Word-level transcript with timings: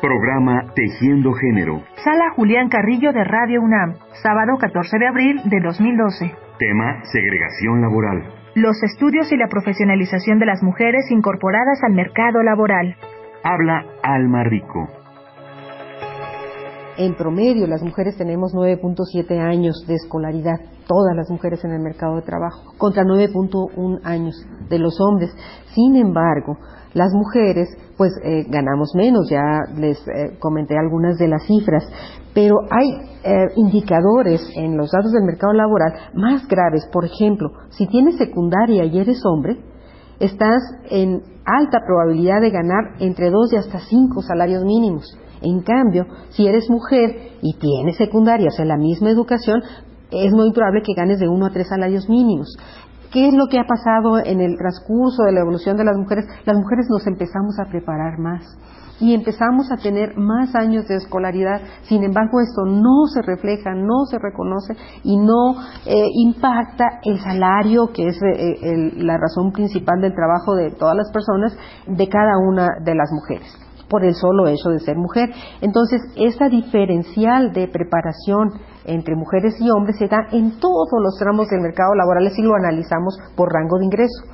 Programa 0.00 0.64
Tejiendo 0.74 1.32
Género. 1.34 1.82
Sala 2.02 2.30
Julián 2.34 2.70
Carrillo 2.70 3.12
de 3.12 3.22
Radio 3.22 3.60
UNAM, 3.60 3.96
sábado 4.22 4.56
14 4.58 4.98
de 4.98 5.06
abril 5.06 5.40
de 5.44 5.60
2012. 5.60 6.34
Tema 6.58 7.04
Segregación 7.04 7.82
laboral. 7.82 8.24
Los 8.54 8.82
estudios 8.82 9.30
y 9.30 9.36
la 9.36 9.48
profesionalización 9.48 10.38
de 10.38 10.46
las 10.46 10.62
mujeres 10.62 11.10
incorporadas 11.10 11.82
al 11.84 11.92
mercado 11.92 12.42
laboral. 12.42 12.96
Habla 13.44 13.84
Alma 14.02 14.42
Rico. 14.44 14.99
En 17.00 17.16
promedio, 17.16 17.66
las 17.66 17.82
mujeres 17.82 18.18
tenemos 18.18 18.52
9.7 18.52 19.40
años 19.40 19.86
de 19.86 19.94
escolaridad, 19.94 20.60
todas 20.86 21.16
las 21.16 21.30
mujeres 21.30 21.64
en 21.64 21.70
el 21.70 21.80
mercado 21.80 22.16
de 22.16 22.20
trabajo, 22.20 22.74
contra 22.76 23.04
9.1 23.04 24.00
años 24.04 24.34
de 24.68 24.78
los 24.78 25.00
hombres. 25.00 25.34
Sin 25.74 25.96
embargo, 25.96 26.58
las 26.92 27.10
mujeres 27.14 27.70
pues 27.96 28.12
eh, 28.22 28.44
ganamos 28.50 28.92
menos, 28.94 29.30
ya 29.30 29.62
les 29.78 29.96
eh, 30.08 30.36
comenté 30.40 30.76
algunas 30.76 31.16
de 31.16 31.28
las 31.28 31.42
cifras, 31.46 31.88
pero 32.34 32.56
hay 32.70 32.90
eh, 33.24 33.46
indicadores 33.56 34.42
en 34.56 34.76
los 34.76 34.90
datos 34.90 35.12
del 35.12 35.24
mercado 35.24 35.54
laboral 35.54 35.94
más 36.12 36.46
graves. 36.48 36.86
Por 36.92 37.06
ejemplo, 37.06 37.48
si 37.70 37.86
tienes 37.86 38.18
secundaria 38.18 38.84
y 38.84 38.98
eres 38.98 39.24
hombre, 39.24 39.56
estás 40.18 40.60
en 40.90 41.22
alta 41.46 41.78
probabilidad 41.86 42.42
de 42.42 42.50
ganar 42.50 42.96
entre 42.98 43.30
dos 43.30 43.50
y 43.54 43.56
hasta 43.56 43.78
cinco 43.88 44.20
salarios 44.20 44.64
mínimos. 44.64 45.16
En 45.42 45.62
cambio, 45.62 46.06
si 46.30 46.46
eres 46.46 46.68
mujer 46.68 47.32
y 47.42 47.58
tienes 47.58 47.96
secundaria, 47.96 48.48
o 48.48 48.50
sea, 48.50 48.64
la 48.64 48.76
misma 48.76 49.10
educación, 49.10 49.62
es 50.10 50.32
muy 50.32 50.52
probable 50.52 50.82
que 50.82 50.94
ganes 50.94 51.18
de 51.18 51.28
uno 51.28 51.46
a 51.46 51.50
tres 51.50 51.68
salarios 51.68 52.08
mínimos. 52.08 52.56
¿Qué 53.12 53.26
es 53.28 53.34
lo 53.34 53.46
que 53.46 53.58
ha 53.58 53.64
pasado 53.64 54.18
en 54.18 54.40
el 54.40 54.56
transcurso 54.56 55.24
de 55.24 55.32
la 55.32 55.40
evolución 55.40 55.76
de 55.76 55.84
las 55.84 55.96
mujeres? 55.96 56.26
Las 56.44 56.56
mujeres 56.56 56.86
nos 56.88 57.06
empezamos 57.06 57.58
a 57.58 57.68
preparar 57.68 58.18
más 58.18 58.44
y 59.00 59.14
empezamos 59.14 59.72
a 59.72 59.76
tener 59.76 60.16
más 60.16 60.54
años 60.54 60.86
de 60.86 60.96
escolaridad. 60.96 61.60
Sin 61.82 62.04
embargo, 62.04 62.40
esto 62.40 62.64
no 62.66 63.06
se 63.12 63.22
refleja, 63.22 63.74
no 63.74 64.04
se 64.08 64.18
reconoce 64.18 64.74
y 65.02 65.16
no 65.16 65.54
eh, 65.86 66.06
impacta 66.12 67.00
el 67.02 67.18
salario, 67.18 67.88
que 67.92 68.08
es 68.08 68.20
eh, 68.22 68.92
la 68.96 69.16
razón 69.16 69.50
principal 69.52 70.00
del 70.00 70.14
trabajo 70.14 70.54
de 70.54 70.70
todas 70.70 70.96
las 70.96 71.10
personas, 71.10 71.56
de 71.86 72.08
cada 72.08 72.38
una 72.38 72.68
de 72.84 72.94
las 72.94 73.10
mujeres 73.10 73.69
por 73.90 74.04
el 74.04 74.14
solo 74.14 74.46
hecho 74.46 74.70
de 74.70 74.78
ser 74.78 74.96
mujer. 74.96 75.28
Entonces, 75.60 76.00
esa 76.16 76.48
diferencial 76.48 77.52
de 77.52 77.68
preparación 77.68 78.52
entre 78.86 79.16
mujeres 79.16 79.60
y 79.60 79.70
hombres 79.70 79.98
se 79.98 80.08
da 80.08 80.28
en 80.32 80.58
todos 80.58 80.88
los 81.02 81.18
tramos 81.18 81.48
del 81.48 81.60
mercado 81.60 81.94
laboral 81.94 82.30
si 82.30 82.42
lo 82.42 82.54
analizamos 82.54 83.18
por 83.36 83.52
rango 83.52 83.78
de 83.78 83.84
ingreso. 83.84 84.24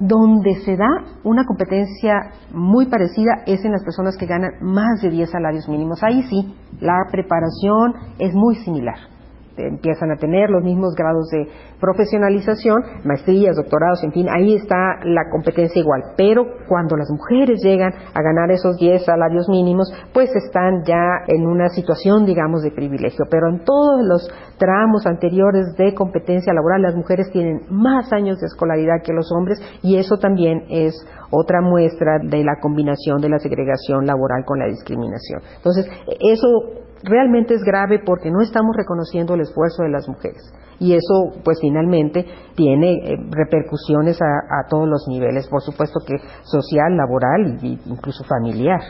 Donde 0.00 0.54
se 0.64 0.76
da 0.76 0.88
una 1.24 1.44
competencia 1.44 2.30
muy 2.52 2.86
parecida 2.86 3.42
es 3.46 3.64
en 3.64 3.72
las 3.72 3.82
personas 3.82 4.16
que 4.16 4.26
ganan 4.26 4.52
más 4.60 5.02
de 5.02 5.10
10 5.10 5.30
salarios 5.30 5.68
mínimos. 5.68 6.02
Ahí 6.02 6.22
sí, 6.22 6.54
la 6.80 7.04
preparación 7.10 7.94
es 8.18 8.32
muy 8.32 8.56
similar 8.56 9.17
empiezan 9.66 10.10
a 10.10 10.16
tener 10.16 10.50
los 10.50 10.62
mismos 10.62 10.94
grados 10.94 11.28
de 11.30 11.46
profesionalización, 11.80 12.76
maestrías, 13.04 13.56
doctorados, 13.56 14.02
en 14.04 14.12
fin, 14.12 14.26
ahí 14.28 14.54
está 14.54 14.98
la 15.04 15.30
competencia 15.30 15.80
igual. 15.80 16.02
Pero 16.16 16.44
cuando 16.68 16.96
las 16.96 17.10
mujeres 17.10 17.60
llegan 17.62 17.92
a 17.92 18.22
ganar 18.22 18.50
esos 18.50 18.76
10 18.76 19.04
salarios 19.04 19.48
mínimos, 19.48 19.92
pues 20.12 20.30
están 20.34 20.82
ya 20.84 21.24
en 21.26 21.46
una 21.46 21.68
situación, 21.68 22.26
digamos, 22.26 22.62
de 22.62 22.70
privilegio. 22.70 23.24
Pero 23.30 23.48
en 23.48 23.64
todos 23.64 24.02
los 24.04 24.28
tramos 24.58 25.06
anteriores 25.06 25.74
de 25.76 25.94
competencia 25.94 26.52
laboral, 26.52 26.82
las 26.82 26.96
mujeres 26.96 27.30
tienen 27.32 27.60
más 27.70 28.12
años 28.12 28.38
de 28.40 28.46
escolaridad 28.46 29.02
que 29.04 29.12
los 29.12 29.30
hombres 29.32 29.60
y 29.82 29.96
eso 29.96 30.16
también 30.18 30.64
es 30.68 30.94
otra 31.30 31.60
muestra 31.60 32.18
de 32.22 32.42
la 32.44 32.56
combinación 32.60 33.20
de 33.20 33.28
la 33.28 33.38
segregación 33.38 34.06
laboral 34.06 34.44
con 34.44 34.58
la 34.58 34.66
discriminación. 34.66 35.42
Entonces, 35.56 35.86
eso 36.20 36.87
realmente 37.02 37.54
es 37.54 37.62
grave 37.62 38.00
porque 38.04 38.30
no 38.30 38.40
estamos 38.40 38.76
reconociendo 38.76 39.34
el 39.34 39.42
esfuerzo 39.42 39.82
de 39.82 39.90
las 39.90 40.08
mujeres. 40.08 40.42
Y 40.80 40.94
eso, 40.94 41.40
pues 41.44 41.58
finalmente, 41.60 42.24
tiene 42.54 42.92
eh, 42.92 43.16
repercusiones 43.30 44.20
a, 44.22 44.26
a, 44.26 44.68
todos 44.68 44.88
los 44.88 45.06
niveles, 45.08 45.48
por 45.48 45.60
supuesto 45.60 45.98
que 46.06 46.16
social, 46.42 46.96
laboral 46.96 47.58
e 47.62 47.78
incluso 47.86 48.22
familiar. 48.24 48.80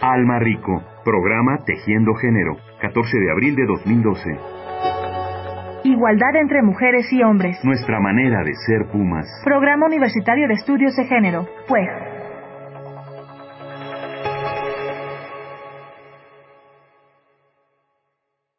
Alma 0.00 0.38
Rico, 0.38 0.82
programa 1.04 1.58
Tejiendo 1.66 2.14
Género, 2.14 2.56
14 2.80 3.18
de 3.18 3.30
abril 3.30 3.54
de 3.54 3.66
2012. 3.66 4.30
Igualdad 5.84 6.36
entre 6.36 6.62
mujeres 6.62 7.10
y 7.12 7.22
hombres. 7.22 7.58
Nuestra 7.64 8.00
manera 8.00 8.42
de 8.42 8.54
ser 8.66 8.90
Pumas. 8.90 9.26
Programa 9.44 9.86
Universitario 9.86 10.48
de 10.48 10.54
Estudios 10.54 10.94
de 10.96 11.04
Género, 11.04 11.46
pues. 11.68 12.09